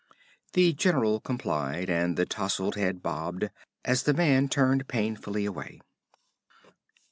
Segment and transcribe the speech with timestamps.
[0.53, 3.51] The general complied, and the tousled head bobbed,
[3.85, 5.79] as the man turned painfully away.